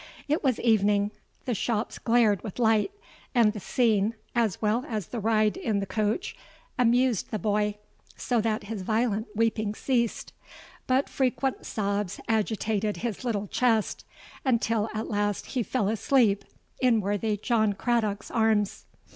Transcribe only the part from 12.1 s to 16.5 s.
agitated his little chest, until at last he fell asleep